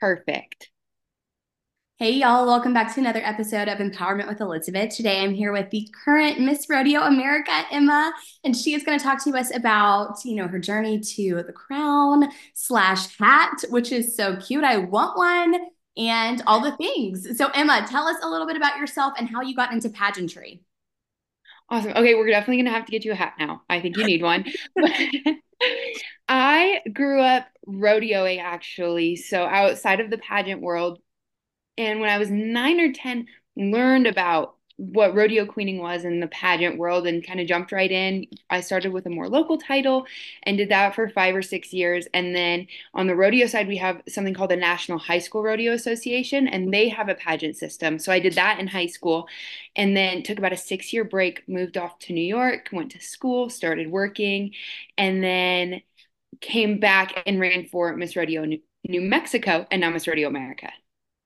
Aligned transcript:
Perfect. 0.00 0.70
Hey, 1.98 2.12
y'all, 2.12 2.46
welcome 2.46 2.72
back 2.72 2.94
to 2.94 3.00
another 3.00 3.20
episode 3.24 3.66
of 3.66 3.78
Empowerment 3.78 4.28
with 4.28 4.40
Elizabeth. 4.40 4.94
Today 4.94 5.20
I'm 5.20 5.34
here 5.34 5.50
with 5.50 5.70
the 5.70 5.88
current 6.04 6.38
Miss 6.38 6.66
Rodeo 6.70 7.00
America, 7.00 7.50
Emma, 7.72 8.12
and 8.44 8.56
she 8.56 8.74
is 8.74 8.84
going 8.84 8.96
to 8.96 9.04
talk 9.04 9.22
to 9.24 9.36
us 9.36 9.52
about, 9.52 10.24
you 10.24 10.36
know, 10.36 10.46
her 10.46 10.60
journey 10.60 11.00
to 11.00 11.42
the 11.44 11.52
crown 11.52 12.28
slash 12.54 13.18
hat, 13.18 13.64
which 13.70 13.90
is 13.90 14.14
so 14.14 14.36
cute. 14.36 14.62
I 14.62 14.78
want 14.78 15.18
one 15.18 15.56
and 15.96 16.40
all 16.46 16.60
the 16.60 16.76
things. 16.76 17.36
So, 17.36 17.48
Emma, 17.48 17.84
tell 17.88 18.06
us 18.06 18.18
a 18.22 18.30
little 18.30 18.46
bit 18.46 18.56
about 18.56 18.78
yourself 18.78 19.14
and 19.18 19.28
how 19.28 19.40
you 19.40 19.56
got 19.56 19.72
into 19.72 19.88
pageantry. 19.88 20.62
Awesome. 21.70 21.92
Okay, 21.92 22.14
we're 22.14 22.26
definitely 22.28 22.56
going 22.56 22.66
to 22.66 22.72
have 22.72 22.86
to 22.86 22.92
get 22.92 23.04
you 23.04 23.12
a 23.12 23.16
hat 23.16 23.34
now. 23.38 23.62
I 23.68 23.80
think 23.80 23.96
you 23.96 24.04
need 24.04 24.22
one. 24.22 24.46
I 26.28 26.80
grew 26.92 27.20
up 27.20 27.46
rodeoing 27.66 28.40
actually. 28.40 29.16
So 29.16 29.44
outside 29.44 30.00
of 30.00 30.10
the 30.10 30.18
pageant 30.18 30.62
world, 30.62 30.98
and 31.78 32.00
when 32.00 32.10
I 32.10 32.18
was 32.18 32.30
nine 32.30 32.80
or 32.80 32.92
10, 32.92 33.28
learned 33.56 34.08
about 34.08 34.56
what 34.78 35.12
rodeo 35.12 35.44
queening 35.44 35.78
was 35.78 36.04
in 36.04 36.20
the 36.20 36.28
pageant 36.28 36.78
world 36.78 37.04
and 37.04 37.26
kind 37.26 37.40
of 37.40 37.48
jumped 37.48 37.72
right 37.72 37.90
in. 37.90 38.26
I 38.48 38.60
started 38.60 38.92
with 38.92 39.06
a 39.06 39.10
more 39.10 39.28
local 39.28 39.58
title 39.58 40.06
and 40.44 40.56
did 40.56 40.68
that 40.68 40.94
for 40.94 41.08
five 41.08 41.34
or 41.34 41.42
six 41.42 41.72
years. 41.72 42.06
And 42.14 42.34
then 42.34 42.68
on 42.94 43.08
the 43.08 43.16
rodeo 43.16 43.48
side, 43.48 43.66
we 43.66 43.76
have 43.78 44.00
something 44.08 44.34
called 44.34 44.52
the 44.52 44.56
National 44.56 44.98
High 44.98 45.18
School 45.18 45.42
Rodeo 45.42 45.72
Association, 45.72 46.46
and 46.46 46.72
they 46.72 46.88
have 46.88 47.08
a 47.08 47.16
pageant 47.16 47.56
system. 47.56 47.98
So 47.98 48.12
I 48.12 48.20
did 48.20 48.34
that 48.34 48.60
in 48.60 48.68
high 48.68 48.86
school 48.86 49.28
and 49.74 49.96
then 49.96 50.22
took 50.22 50.38
about 50.38 50.52
a 50.52 50.56
six 50.56 50.92
year 50.92 51.02
break, 51.02 51.48
moved 51.48 51.76
off 51.76 51.98
to 52.00 52.12
New 52.12 52.20
York, 52.20 52.68
went 52.72 52.92
to 52.92 53.00
school, 53.00 53.50
started 53.50 53.90
working, 53.90 54.54
and 54.96 55.24
then 55.24 55.82
came 56.40 56.78
back 56.78 57.20
and 57.26 57.40
ran 57.40 57.66
for 57.66 57.96
Miss 57.96 58.14
Rodeo 58.14 58.44
New 58.84 59.00
Mexico 59.00 59.66
and 59.72 59.80
now 59.80 59.90
Miss 59.90 60.06
Rodeo 60.06 60.28
America. 60.28 60.70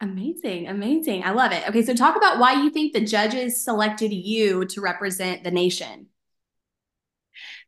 Amazing, 0.00 0.66
amazing. 0.66 1.24
I 1.24 1.30
love 1.32 1.52
it. 1.52 1.68
Okay, 1.68 1.82
so 1.82 1.94
talk 1.94 2.16
about 2.16 2.38
why 2.38 2.54
you 2.54 2.70
think 2.70 2.92
the 2.94 3.04
judges 3.04 3.62
selected 3.62 4.12
you 4.12 4.64
to 4.66 4.80
represent 4.80 5.44
the 5.44 5.50
nation. 5.50 6.06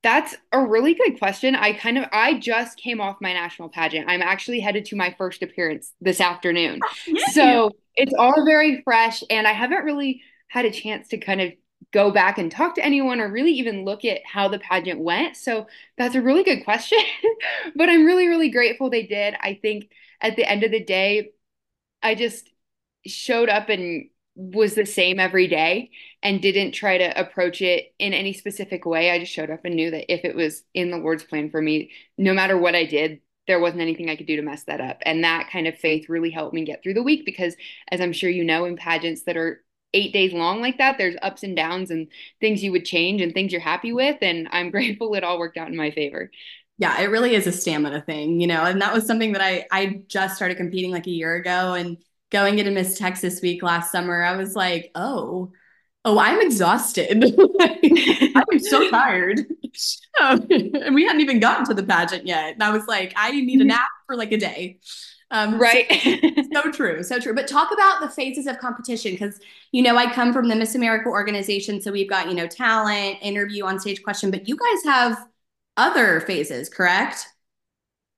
That's 0.03 0.35
a 0.51 0.65
really 0.65 0.95
good 0.95 1.19
question. 1.19 1.55
I 1.55 1.75
kind 1.75 1.99
of 1.99 2.07
I 2.13 2.39
just 2.39 2.77
came 2.79 3.01
off 3.01 3.21
my 3.21 3.33
national 3.33 3.69
pageant. 3.69 4.09
I'm 4.09 4.23
actually 4.23 4.61
headed 4.61 4.87
to 4.87 4.97
my 4.97 5.15
first 5.17 5.43
appearance 5.43 5.93
this 6.01 6.21
afternoon. 6.21 6.81
Oh, 6.83 7.17
so, 7.33 7.71
it's 7.95 8.15
all 8.19 8.47
very 8.47 8.81
fresh 8.83 9.23
and 9.29 9.47
I 9.47 9.53
haven't 9.53 9.85
really 9.85 10.23
had 10.49 10.65
a 10.65 10.71
chance 10.71 11.09
to 11.09 11.19
kind 11.19 11.43
of 11.43 11.53
go 11.93 12.11
back 12.11 12.39
and 12.39 12.51
talk 12.51 12.75
to 12.77 12.85
anyone 12.85 13.21
or 13.21 13.31
really 13.31 13.53
even 13.53 13.85
look 13.85 14.05
at 14.07 14.23
how 14.25 14.49
the 14.49 14.59
pageant 14.59 15.01
went. 15.01 15.37
So, 15.37 15.67
that's 15.99 16.15
a 16.15 16.23
really 16.23 16.43
good 16.43 16.65
question. 16.65 16.99
but 17.77 17.89
I'm 17.91 18.07
really 18.07 18.27
really 18.29 18.51
grateful 18.51 18.91
they 18.91 19.07
did. 19.07 19.35
I 19.41 19.59
think 19.61 19.91
at 20.21 20.37
the 20.37 20.49
end 20.51 20.65
of 20.65 20.71
the 20.71 20.83
day, 20.83 21.31
I 22.03 22.15
just 22.15 22.51
showed 23.07 23.49
up 23.49 23.69
and 23.69 24.09
was 24.35 24.75
the 24.75 24.87
same 24.87 25.21
every 25.21 25.47
day 25.47 25.91
and 26.23 26.41
didn't 26.41 26.73
try 26.73 26.99
to 26.99 27.21
approach 27.21 27.61
it 27.61 27.95
in 27.99 28.15
any 28.15 28.33
specific 28.33 28.87
way. 28.87 29.11
I 29.11 29.19
just 29.19 29.33
showed 29.33 29.51
up 29.51 29.65
and 29.65 29.75
knew 29.75 29.91
that 29.91 30.13
if 30.13 30.25
it 30.25 30.35
was 30.35 30.63
in 30.73 30.91
the 30.91 30.97
Lord's 30.99 31.25
plan 31.25 31.51
for 31.51 31.61
me, 31.61 31.91
no 32.17 32.33
matter 32.33 32.57
what 32.57 32.75
I 32.75 32.87
did, 32.87 33.21
there 33.47 33.61
wasn't 33.61 33.83
anything 33.83 34.09
I 34.09 34.17
could 34.17 34.27
do 34.27 34.37
to 34.37 34.43
mess 34.43 34.65
that 34.65 34.81
up. 34.81 34.99
And 35.03 35.25
that 35.25 35.51
kind 35.51 35.67
of 35.67 35.77
faith 35.77 36.09
really 36.09 36.31
helped 36.31 36.55
me 36.55 36.65
get 36.65 36.83
through 36.83 36.95
the 36.95 37.03
week 37.03 37.27
because, 37.27 37.57
as 37.91 38.01
I'm 38.01 38.13
sure 38.13 38.31
you 38.31 38.45
know, 38.45 38.65
in 38.65 38.77
pageants 38.77 39.25
that 39.25 39.37
are 39.37 39.63
eight 39.95 40.13
days 40.13 40.33
long 40.33 40.61
like 40.61 40.79
that, 40.79 40.97
there's 40.97 41.17
ups 41.23 41.43
and 41.43 41.55
downs 41.57 41.91
and 41.91 42.09
things 42.41 42.63
you 42.63 42.73
would 42.73 42.85
change 42.85 43.21
and 43.21 43.35
things 43.35 43.53
you're 43.53 43.61
happy 43.61 43.93
with. 43.93 44.17
And 44.23 44.49
I'm 44.51 44.71
grateful 44.73 45.15
it 45.15 45.25
all 45.25 45.39
worked 45.39 45.59
out 45.59 45.69
in 45.69 45.77
my 45.77 45.91
favor. 45.91 46.31
Yeah, 46.79 47.01
it 47.01 47.07
really 47.07 47.35
is 47.35 47.47
a 47.47 47.53
stamina 47.53 48.01
thing, 48.03 48.41
you 48.41 48.47
know, 48.47 48.65
and 48.65 48.81
that 48.83 48.93
was 48.93 49.07
something 49.07 49.33
that 49.33 49.43
I 49.43 49.67
I 49.71 50.03
just 50.09 50.37
started 50.37 50.57
competing 50.57 50.91
like 50.91 51.07
a 51.07 51.11
year 51.11 51.35
ago 51.35 51.75
and 51.75 51.99
going 52.31 52.59
into 52.59 52.71
Miss 52.73 52.99
Texas 52.99 53.41
week 53.43 53.63
last 53.63 53.93
summer, 53.93 54.23
I 54.23 54.37
was 54.37 54.57
like, 54.57 54.91
oh, 54.95 55.53
oh, 56.05 56.19
I'm 56.19 56.41
exhausted. 56.41 57.23
I'm 58.35 58.59
so 58.59 58.91
tired. 58.91 59.41
Um, 60.21 60.47
and 60.51 60.95
we 60.95 61.05
hadn't 61.05 61.21
even 61.21 61.41
gotten 61.41 61.67
to 61.67 61.75
the 61.75 61.83
pageant 61.83 62.27
yet. 62.27 62.55
And 62.55 62.63
I 62.63 62.71
was 62.71 62.87
like, 62.89 63.13
I 63.17 63.31
need 63.31 63.61
a 63.61 63.65
nap 63.65 63.87
for 64.07 64.17
like 64.17 64.33
a 64.33 64.39
day. 64.39 64.81
Um, 65.31 65.59
right. 65.59 65.87
So, 65.91 66.43
so, 66.63 66.73
true. 66.73 67.03
So 67.03 67.19
true. 67.19 67.35
But 67.35 67.49
talk 67.49 67.73
about 67.73 68.01
the 68.01 68.09
phases 68.09 68.47
of 68.47 68.59
competition 68.59 69.13
because, 69.13 69.39
you 69.71 69.83
know, 69.83 69.97
I 69.97 70.13
come 70.13 70.33
from 70.33 70.49
the 70.49 70.57
Miss 70.57 70.75
America 70.75 71.09
organization. 71.09 71.81
So 71.81 71.93
we've 71.93 72.09
got, 72.09 72.29
you 72.29 72.35
know, 72.35 72.47
talent, 72.47 73.19
interview, 73.23 73.65
on 73.65 73.79
stage 73.79 74.03
question, 74.03 74.31
but 74.31 74.49
you 74.49 74.57
guys 74.57 74.85
have 74.85 75.27
other 75.77 76.21
phases, 76.21 76.69
correct? 76.69 77.27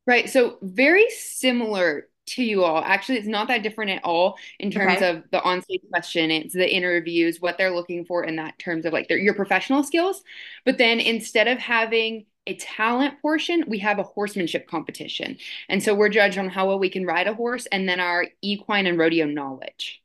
Right. 0.06 0.28
So 0.28 0.58
very 0.62 1.08
similar 1.10 2.08
to 2.26 2.42
you 2.42 2.64
all. 2.64 2.82
Actually, 2.82 3.18
it's 3.18 3.26
not 3.26 3.48
that 3.48 3.62
different 3.62 3.90
at 3.90 4.04
all 4.04 4.36
in 4.58 4.70
terms 4.70 4.96
okay. 4.96 5.10
of 5.10 5.24
the 5.30 5.42
on-stage 5.42 5.82
question. 5.90 6.30
It's 6.30 6.54
the 6.54 6.72
interviews, 6.72 7.40
what 7.40 7.58
they're 7.58 7.74
looking 7.74 8.04
for 8.04 8.24
in 8.24 8.36
that 8.36 8.58
terms 8.58 8.86
of 8.86 8.92
like 8.92 9.08
their 9.08 9.18
your 9.18 9.34
professional 9.34 9.82
skills. 9.82 10.22
But 10.64 10.78
then 10.78 11.00
instead 11.00 11.48
of 11.48 11.58
having 11.58 12.26
a 12.46 12.56
talent 12.56 13.20
portion, 13.22 13.64
we 13.66 13.78
have 13.78 13.98
a 13.98 14.02
horsemanship 14.02 14.68
competition. 14.68 15.38
And 15.68 15.82
so 15.82 15.94
we're 15.94 16.10
judged 16.10 16.38
on 16.38 16.48
how 16.48 16.68
well 16.68 16.78
we 16.78 16.90
can 16.90 17.06
ride 17.06 17.26
a 17.26 17.34
horse 17.34 17.66
and 17.66 17.88
then 17.88 18.00
our 18.00 18.26
equine 18.42 18.86
and 18.86 18.98
rodeo 18.98 19.26
knowledge. 19.26 20.02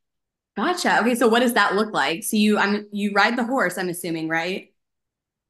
Gotcha. 0.55 0.99
Okay, 1.01 1.15
so 1.15 1.27
what 1.27 1.39
does 1.39 1.53
that 1.53 1.75
look 1.75 1.93
like? 1.93 2.23
So 2.23 2.35
you 2.37 2.57
I'm 2.57 2.87
you 2.91 3.13
ride 3.13 3.37
the 3.37 3.45
horse, 3.45 3.77
I'm 3.77 3.89
assuming, 3.89 4.27
right? 4.27 4.73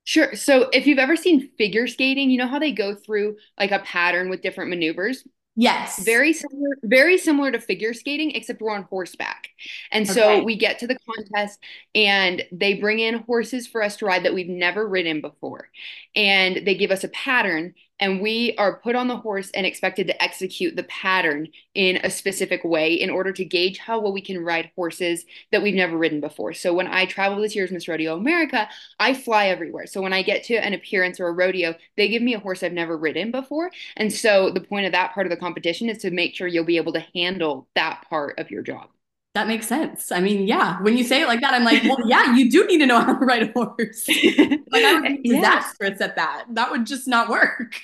Sure. 0.10 0.34
So 0.34 0.70
if 0.74 0.88
you've 0.88 0.98
ever 0.98 1.16
seen 1.16 1.52
figure 1.56 1.86
skating, 1.86 2.32
you 2.32 2.40
know 2.40 2.48
how 2.48 2.58
they 2.58 2.72
go 2.72 2.96
through 2.96 3.38
like 3.60 3.70
a 3.70 3.78
pattern 3.78 4.28
with 4.28 4.42
different 4.42 4.72
maneuvers? 4.72 5.24
Yes. 5.56 6.04
Very 6.04 6.34
similar, 6.34 6.72
very 6.82 7.16
similar 7.16 7.52
to 7.52 7.60
figure 7.60 7.94
skating, 7.94 8.32
except 8.32 8.60
we're 8.60 8.74
on 8.74 8.88
horseback. 8.90 9.50
And 9.92 10.08
so 10.08 10.44
we 10.44 10.58
get 10.58 10.80
to 10.80 10.88
the 10.88 10.98
contest 10.98 11.60
and 11.94 12.42
they 12.52 12.74
bring 12.74 12.98
in 12.98 13.20
horses 13.20 13.68
for 13.68 13.84
us 13.84 13.98
to 13.98 14.08
ride 14.08 14.26
that 14.26 14.34
we've 14.34 14.50
never 14.50 14.88
ridden 14.88 15.22
before. 15.22 15.70
And 16.16 16.66
they 16.66 16.74
give 16.74 16.90
us 16.90 17.04
a 17.04 17.10
pattern 17.10 17.76
and 18.00 18.22
we 18.22 18.56
are 18.58 18.80
put 18.80 18.96
on 18.96 19.08
the 19.08 19.18
horse 19.18 19.52
and 19.52 19.66
expected 19.66 20.08
to 20.08 20.24
execute 20.24 20.76
the 20.76 20.84
pattern 20.84 21.48
in 21.74 21.98
a 21.98 22.10
specific 22.10 22.64
way 22.64 22.94
in 22.94 23.10
order 23.10 23.32
to 23.32 23.46
gauge 23.46 23.78
how 23.78 24.00
well 24.00 24.14
we 24.14 24.22
can 24.22 24.44
ride 24.44 24.72
horses 24.76 25.26
that 25.52 25.62
we've 25.62 25.76
never 25.76 25.98
ridden 25.98 26.22
before. 26.22 26.54
So 26.54 26.74
when 26.74 26.88
I 26.88 27.06
travel 27.06 27.42
this 27.42 27.56
year's 27.56 27.72
Miss 27.72 27.88
Rodeo 27.88 28.16
America, 28.16 28.68
I 29.00 29.14
fly 29.14 29.48
everywhere. 29.48 29.88
So 29.88 30.02
when 30.02 30.14
I 30.14 30.22
get 30.22 30.44
to 30.46 30.56
an 30.56 30.74
appearance 30.74 31.20
or 31.20 31.28
a 31.28 31.34
rodeo, 31.34 31.76
they 31.98 32.08
give 32.08 32.22
me 32.22 32.34
a 32.34 32.40
horse 32.40 32.64
I've 32.64 32.74
never 32.74 32.98
ridden 32.98 33.32
before. 33.32 33.72
And 33.98 34.12
so 34.12 34.50
the 34.50 34.62
point 34.62 34.86
of 34.86 34.92
that 34.94 35.14
part 35.14 35.26
of 35.26 35.32
the 35.32 35.38
competition 35.38 35.90
is 35.90 36.00
to 36.00 36.12
make 36.12 36.36
sure 36.36 36.48
you'll 36.48 36.66
be 36.66 36.78
able 36.78 36.94
to 36.94 37.06
handle 37.14 37.68
that 37.76 38.06
part 38.10 38.40
of 38.40 38.52
your 38.52 38.62
job. 38.62 38.90
That 39.36 39.48
makes 39.48 39.68
sense. 39.68 40.12
I 40.12 40.22
mean, 40.22 40.48
yeah, 40.48 40.82
when 40.82 40.98
you 40.98 41.04
say 41.04 41.22
it 41.22 41.28
like 41.28 41.42
that, 41.42 41.54
I'm 41.54 41.64
like, 41.64 41.84
well, 41.84 42.00
yeah, 42.06 42.36
you 42.36 42.50
do 42.50 42.66
need 42.66 42.80
to 42.80 42.88
know 42.88 43.00
how 43.00 43.14
to 43.14 43.26
ride 43.26 43.44
a 43.44 43.52
horse. 43.52 44.08
like 44.72 44.84
I 44.84 45.00
would 45.00 45.24
be 45.24 45.30
disastrous 45.30 45.98
yeah. 46.00 46.06
at 46.08 46.16
that. 46.16 46.46
That 46.52 46.72
would 46.72 46.88
just 46.88 47.08
not 47.08 47.30
work. 47.30 47.76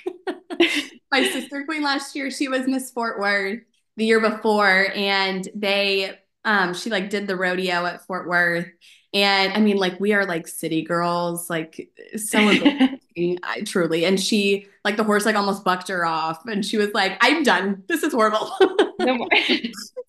My 1.11 1.23
sister 1.29 1.63
queen 1.65 1.83
last 1.83 2.15
year, 2.15 2.31
she 2.31 2.47
was 2.47 2.65
Miss 2.67 2.89
Fort 2.89 3.19
Worth 3.19 3.59
the 3.95 4.05
year 4.05 4.19
before, 4.19 4.87
and 4.95 5.47
they 5.53 6.17
um 6.45 6.73
she 6.73 6.89
like 6.89 7.09
did 7.09 7.27
the 7.27 7.35
rodeo 7.35 7.85
at 7.85 8.05
Fort 8.07 8.27
Worth. 8.27 8.67
And 9.13 9.53
I 9.53 9.61
mean, 9.61 9.77
like 9.77 9.99
we 9.99 10.13
are 10.13 10.25
like 10.25 10.47
city 10.47 10.81
girls, 10.81 11.49
like 11.49 11.89
so 12.17 12.39
I 12.39 13.61
truly. 13.65 14.03
And 14.03 14.19
she 14.19 14.67
like 14.83 14.97
the 14.97 15.03
horse 15.03 15.25
like 15.25 15.35
almost 15.35 15.63
bucked 15.63 15.89
her 15.89 16.05
off, 16.05 16.43
and 16.47 16.65
she 16.65 16.77
was 16.77 16.89
like, 16.93 17.17
"I'm 17.21 17.43
done. 17.43 17.83
This 17.87 18.01
is 18.01 18.13
horrible." 18.13 18.51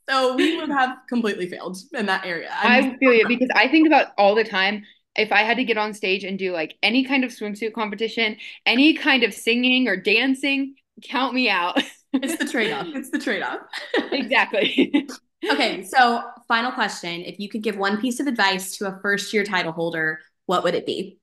So 0.09 0.37
we 0.37 0.57
would 0.57 0.71
have 0.71 0.99
completely 1.09 1.49
failed 1.49 1.77
in 1.93 2.07
that 2.07 2.25
area. 2.25 2.51
I'm 2.53 2.95
i 2.95 2.97
feel 2.99 3.13
you 3.13 3.27
because 3.29 3.49
I 3.55 3.69
think 3.69 3.87
about 3.87 4.09
all 4.17 4.35
the 4.35 4.45
time 4.45 4.85
if 5.17 5.33
I 5.33 5.43
had 5.43 5.57
to 5.57 5.65
get 5.65 5.79
on 5.79 5.95
stage 5.95 6.25
and 6.25 6.39
do 6.39 6.53
like 6.53 6.77
any 6.83 7.05
kind 7.05 7.25
of 7.25 7.31
swimsuit 7.31 7.73
competition, 7.73 8.37
any 8.65 8.95
kind 8.95 9.23
of 9.23 9.33
singing 9.33 9.89
or 9.89 9.97
dancing, 9.97 10.75
count 11.03 11.35
me 11.35 11.49
out. 11.49 11.83
it's 12.13 12.37
the 12.37 12.45
trade 12.45 12.73
off. 12.73 12.87
It's 12.89 13.11
the 13.11 13.19
trade 13.19 13.43
off. 13.43 13.61
exactly. 14.13 15.07
okay, 15.51 15.83
so 15.83 16.23
final 16.49 16.73
question. 16.73 17.23
If 17.23 17.39
you 17.39 17.49
could 17.49 17.63
give 17.63 17.77
one 17.77 18.01
piece 18.01 18.21
of 18.21 18.27
advice 18.27 18.77
to 18.79 18.89
a 18.89 18.99
first 19.03 19.33
year 19.33 19.45
title 19.45 19.73
holder, 19.73 20.21
what 20.47 20.63
would 20.65 20.75
it 20.75 20.87
be? 20.87 21.19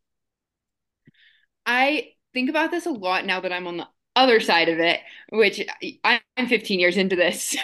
I 1.66 2.10
think 2.34 2.50
about 2.50 2.72
this 2.72 2.86
a 2.86 2.92
lot 2.92 3.26
now 3.26 3.40
that 3.40 3.54
I'm 3.54 3.68
on 3.68 3.78
the 3.78 3.88
other 4.16 4.40
side 4.40 4.70
of 4.70 4.80
it, 4.80 5.00
which 5.30 5.62
I'm 6.04 6.48
15 6.48 6.80
years 6.80 6.98
into 6.98 7.16
this. 7.16 7.56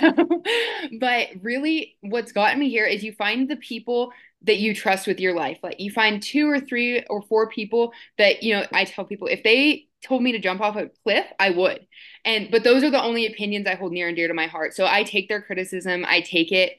but 0.99 1.27
really, 1.41 1.95
what's 2.01 2.31
gotten 2.31 2.59
me 2.59 2.69
here 2.69 2.85
is 2.85 3.03
you 3.03 3.13
find 3.13 3.49
the 3.49 3.55
people 3.55 4.11
that 4.43 4.57
you 4.57 4.73
trust 4.73 5.05
with 5.05 5.19
your 5.19 5.33
life. 5.33 5.59
Like 5.61 5.79
you 5.79 5.91
find 5.91 6.21
two 6.21 6.49
or 6.49 6.59
three 6.59 7.03
or 7.09 7.21
four 7.21 7.49
people 7.49 7.93
that, 8.17 8.41
you 8.41 8.55
know, 8.55 8.65
I 8.71 8.85
tell 8.85 9.05
people 9.05 9.27
if 9.27 9.43
they 9.43 9.87
told 10.01 10.23
me 10.23 10.31
to 10.31 10.39
jump 10.39 10.61
off 10.61 10.77
a 10.77 10.89
cliff, 11.03 11.25
I 11.39 11.49
would. 11.49 11.85
And, 12.23 12.49
but 12.49 12.63
those 12.63 12.83
are 12.83 12.89
the 12.89 13.03
only 13.03 13.25
opinions 13.25 13.67
I 13.67 13.75
hold 13.75 13.91
near 13.91 14.07
and 14.07 14.15
dear 14.15 14.29
to 14.29 14.33
my 14.33 14.47
heart. 14.47 14.73
So 14.73 14.85
I 14.85 15.03
take 15.03 15.27
their 15.27 15.41
criticism, 15.41 16.05
I 16.07 16.21
take 16.21 16.51
it 16.51 16.77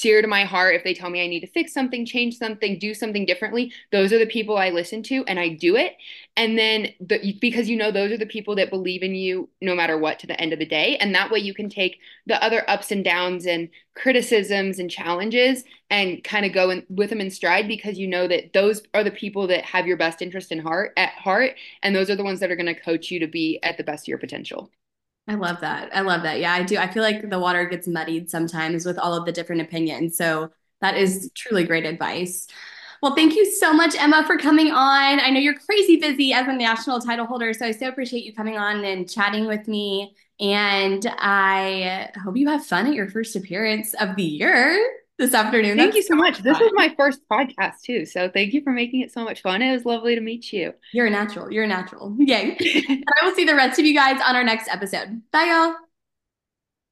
dear 0.00 0.22
to 0.22 0.28
my 0.28 0.44
heart, 0.44 0.74
if 0.74 0.84
they 0.84 0.94
tell 0.94 1.10
me 1.10 1.22
I 1.22 1.26
need 1.26 1.40
to 1.40 1.46
fix 1.46 1.72
something, 1.72 2.06
change 2.06 2.36
something, 2.36 2.78
do 2.78 2.94
something 2.94 3.26
differently, 3.26 3.72
those 3.90 4.12
are 4.12 4.18
the 4.18 4.26
people 4.26 4.56
I 4.56 4.70
listen 4.70 5.02
to 5.04 5.24
and 5.26 5.38
I 5.38 5.48
do 5.48 5.76
it. 5.76 5.96
And 6.36 6.56
then 6.56 6.88
the, 7.00 7.36
because 7.40 7.68
you 7.68 7.76
know 7.76 7.90
those 7.90 8.12
are 8.12 8.18
the 8.18 8.26
people 8.26 8.54
that 8.56 8.70
believe 8.70 9.02
in 9.02 9.14
you 9.14 9.48
no 9.60 9.74
matter 9.74 9.98
what 9.98 10.18
to 10.20 10.26
the 10.26 10.40
end 10.40 10.52
of 10.52 10.58
the 10.58 10.66
day. 10.66 10.96
And 10.98 11.14
that 11.14 11.30
way 11.30 11.40
you 11.40 11.54
can 11.54 11.68
take 11.68 11.98
the 12.26 12.42
other 12.42 12.68
ups 12.68 12.90
and 12.90 13.04
downs 13.04 13.46
and 13.46 13.68
criticisms 13.94 14.78
and 14.78 14.90
challenges 14.90 15.64
and 15.90 16.22
kind 16.22 16.46
of 16.46 16.52
go 16.52 16.70
in, 16.70 16.86
with 16.88 17.10
them 17.10 17.20
in 17.20 17.30
stride 17.30 17.66
because 17.66 17.98
you 17.98 18.06
know 18.06 18.28
that 18.28 18.52
those 18.52 18.82
are 18.94 19.02
the 19.02 19.10
people 19.10 19.48
that 19.48 19.64
have 19.64 19.86
your 19.86 19.96
best 19.96 20.22
interest 20.22 20.52
in 20.52 20.60
heart 20.60 20.92
at 20.96 21.10
heart 21.10 21.56
and 21.82 21.96
those 21.96 22.08
are 22.08 22.16
the 22.16 22.24
ones 22.24 22.40
that 22.40 22.50
are 22.50 22.56
going 22.56 22.66
to 22.66 22.80
coach 22.80 23.10
you 23.10 23.18
to 23.20 23.26
be 23.26 23.58
at 23.62 23.76
the 23.76 23.84
best 23.84 24.04
of 24.04 24.08
your 24.08 24.18
potential. 24.18 24.70
I 25.28 25.34
love 25.34 25.60
that. 25.60 25.94
I 25.94 26.00
love 26.00 26.22
that. 26.22 26.40
Yeah, 26.40 26.52
I 26.54 26.62
do. 26.62 26.78
I 26.78 26.90
feel 26.90 27.02
like 27.02 27.28
the 27.28 27.38
water 27.38 27.66
gets 27.66 27.86
muddied 27.86 28.30
sometimes 28.30 28.86
with 28.86 28.98
all 28.98 29.14
of 29.14 29.26
the 29.26 29.32
different 29.32 29.60
opinions. 29.60 30.16
So 30.16 30.50
that 30.80 30.96
is 30.96 31.30
truly 31.34 31.64
great 31.64 31.84
advice. 31.84 32.46
Well, 33.02 33.14
thank 33.14 33.36
you 33.36 33.44
so 33.44 33.72
much, 33.72 33.94
Emma, 33.96 34.24
for 34.26 34.38
coming 34.38 34.72
on. 34.72 35.20
I 35.20 35.30
know 35.30 35.38
you're 35.38 35.58
crazy 35.58 35.98
busy 35.98 36.32
as 36.32 36.48
a 36.48 36.52
national 36.52 37.00
title 37.00 37.26
holder, 37.26 37.52
so 37.52 37.66
I 37.66 37.72
so 37.72 37.88
appreciate 37.88 38.24
you 38.24 38.34
coming 38.34 38.56
on 38.56 38.84
and 38.84 39.08
chatting 39.08 39.46
with 39.46 39.68
me. 39.68 40.16
And 40.40 41.06
I 41.18 42.10
hope 42.24 42.36
you 42.36 42.48
have 42.48 42.64
fun 42.64 42.86
at 42.86 42.94
your 42.94 43.08
first 43.08 43.36
appearance 43.36 43.94
of 43.94 44.16
the 44.16 44.22
year 44.22 44.80
this 45.18 45.34
afternoon. 45.34 45.76
Thank 45.76 45.94
That's 45.94 45.96
you 45.96 46.02
so 46.02 46.14
much. 46.14 46.36
Fun. 46.36 46.44
This 46.44 46.60
is 46.60 46.70
my 46.74 46.94
first 46.96 47.20
podcast 47.30 47.82
too. 47.82 48.06
So 48.06 48.30
thank 48.30 48.54
you 48.54 48.62
for 48.62 48.72
making 48.72 49.00
it 49.00 49.12
so 49.12 49.24
much 49.24 49.42
fun. 49.42 49.60
It 49.60 49.72
was 49.72 49.84
lovely 49.84 50.14
to 50.14 50.20
meet 50.20 50.52
you. 50.52 50.72
You're 50.92 51.06
a 51.06 51.10
natural. 51.10 51.52
You're 51.52 51.64
a 51.64 51.68
natural. 51.68 52.16
Yay. 52.18 52.56
and 52.88 53.04
I 53.20 53.26
will 53.26 53.34
see 53.34 53.44
the 53.44 53.54
rest 53.54 53.78
of 53.78 53.84
you 53.84 53.94
guys 53.94 54.20
on 54.24 54.36
our 54.36 54.44
next 54.44 54.68
episode. 54.68 55.20
Bye, 55.32 55.44
y'all. 55.44 55.87